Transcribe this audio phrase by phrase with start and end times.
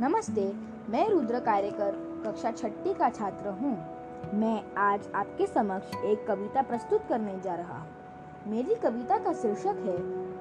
[0.00, 0.42] नमस्ते,
[0.90, 1.94] मैं रुद्र कार्यकर
[2.24, 3.70] कक्षा छठी का छात्र हूँ।
[4.34, 9.80] मैं आज आपके समक्ष एक कविता प्रस्तुत करने जा रहा हूँ। मेरी कविता का शीर्षक
[9.86, 9.96] है,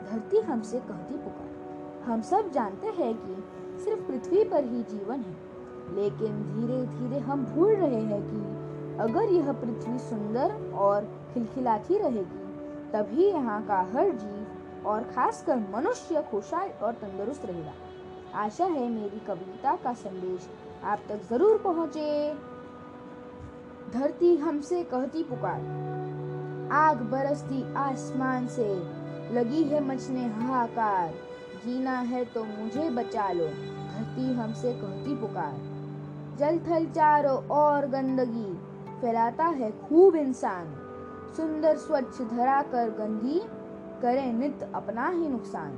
[0.05, 5.35] धरती हमसे कहती पुकार। हम सब जानते हैं कि सिर्फ़ पृथ्वी पर ही जीवन है,
[5.95, 12.45] लेकिन धीरे धीरे हम भूल रहे हैं कि अगर यह पृथ्वी सुंदर और खिलखिलाती रहेगी,
[12.93, 17.73] तभी यहाँ का हर जीव और खासकर मनुष्य खुशहाल और तंदुरुस्त रहेगा।
[18.35, 20.49] आशा है मेरी कविता का संदेश
[20.83, 22.33] आप तक ज़रूर पहुँचे।
[23.93, 25.61] धरती हमसे कहती पुकार।
[26.71, 28.67] आग बरसती आसमान से,
[29.33, 31.13] लगी है मचने हाहाकार।
[31.65, 35.55] जीना है तो मुझे बचा लो, धरती हमसे कहती पुकार।
[36.39, 38.53] जल थल चारों और गंदगी,
[39.01, 40.75] फैलाता है खूब इंसान।
[41.37, 43.41] सुंदर स्वच्छ धरा कर गंदी
[44.01, 45.71] करे नित अपना ही नुकसान।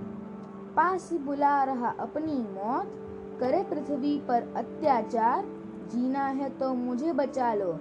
[0.79, 2.91] पास बुला रहा अपनी मौत।
[3.39, 5.45] करे पृथ्वी पर अत्याचार।
[5.91, 7.73] जीना है तो मुझे बचा लो।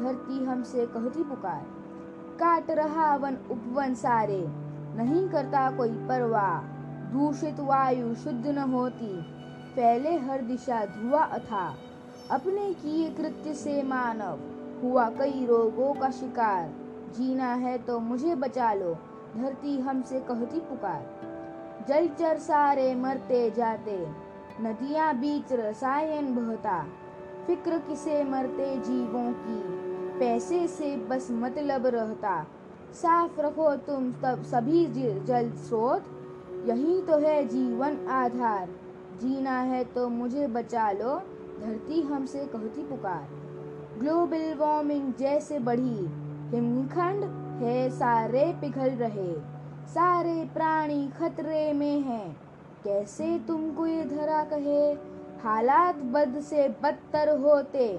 [0.00, 1.66] धरती हमसे कहती पुकार।
[2.40, 4.44] काट रहा वन उपवन सारे।
[4.96, 6.62] नहीं करता कोई परवाह।
[7.12, 9.22] दूषित वायु शुद्ध न होती।
[9.74, 11.74] फैले हर दिशा धुआँ अथा।
[12.30, 14.38] अपने किए कृत्य से मानव।
[14.82, 16.68] हुआ कई रोगों का शिकार।
[17.18, 18.94] जीना है तो मुझे बचा लो।
[19.36, 21.25] धरती हमसे कहती पुकार।
[21.88, 24.06] जलचर सारे मरते जाते।
[24.60, 26.86] नदियाँ बीच रसायन बहता।
[27.46, 29.86] फ़िक्र किसे मरते जीवों की?
[30.18, 32.46] पैसे से बस मतलब रहता।
[32.92, 34.86] साफ़ रखो तुम तब सभी
[35.20, 36.04] जल स्रोत।
[36.66, 38.68] यही तो है जीवन आधार।
[39.20, 41.22] जीना है तो मुझे बचा लो।
[41.60, 43.28] धरती हमसे कहती पुकार।
[43.98, 46.08] ग्लोबल वार्मिंग जैसे बढ़ी।
[46.54, 47.24] हिमखंड
[47.62, 49.55] है सारे पिघल रहे।
[49.86, 52.36] सारे प्राणी खतरे में हैं।
[52.84, 54.92] कैसे तुमको ये धरा कहे?
[55.42, 57.98] हालात बद से बदतर होते।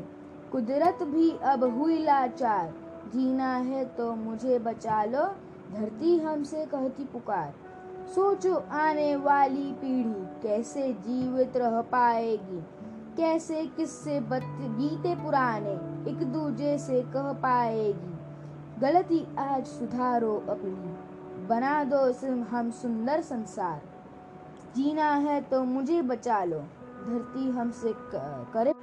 [0.52, 2.74] कुदरत भी अब हुई लाचार।
[3.14, 5.26] जीना है तो मुझे बचा लो।
[5.74, 7.54] धरती हमसे कहती पुकार।
[8.16, 12.60] सोचो आने वाली पीढ़ी कैसे जीवित रह पाएगी?
[13.18, 15.74] कैसे किससे बीते पुराने
[16.12, 18.14] एक दूजे से कह पाएगी?
[18.80, 21.17] गलती आज सुधारो अपनी।
[21.48, 23.82] बना दो इस हम सुंदर संसार।
[24.76, 26.60] जीना है तो मुझे बचा लो,
[27.06, 27.94] धरती हमसे
[28.54, 28.74] करे।